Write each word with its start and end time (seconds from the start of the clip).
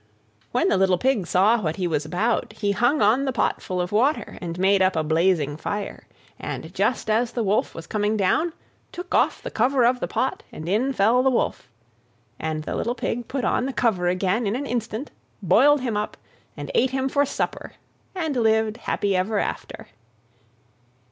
When 0.51 0.69
the 0.69 0.77
little 0.77 0.97
Pig 0.97 1.27
saw 1.27 1.61
what 1.61 1.75
he 1.75 1.85
was 1.85 2.05
about, 2.05 2.53
he 2.53 2.71
hung 2.71 3.03
on 3.03 3.25
the 3.25 3.31
pot 3.31 3.61
full 3.61 3.79
of 3.79 3.91
water, 3.91 4.39
and 4.41 4.57
made 4.57 4.81
up 4.81 4.95
a 4.95 5.03
blazing 5.03 5.57
fire, 5.57 6.07
and, 6.39 6.73
just 6.73 7.07
as 7.07 7.31
the 7.33 7.43
Wolf 7.43 7.75
was 7.75 7.85
coming 7.85 8.17
down, 8.17 8.53
took 8.91 9.13
off 9.13 9.43
the 9.43 9.51
cover 9.51 9.85
of 9.85 9.99
the 9.99 10.07
pot, 10.07 10.41
and 10.51 10.67
in 10.67 10.91
fell 10.91 11.21
the 11.21 11.29
Wolf. 11.29 11.69
And 12.39 12.63
the 12.63 12.75
little 12.75 12.95
Pig 12.95 13.27
put 13.27 13.45
on 13.45 13.67
the 13.67 13.73
cover 13.73 14.07
again 14.07 14.47
in 14.47 14.55
an 14.55 14.65
instant, 14.65 15.11
boiled 15.43 15.81
him 15.81 15.95
up, 15.95 16.17
and 16.57 16.71
ate 16.73 16.89
him 16.89 17.07
for 17.07 17.23
supper, 17.23 17.73
and 18.15 18.35
lived 18.35 18.77
happy 18.77 19.15
ever 19.15 19.37
after. 19.37 19.87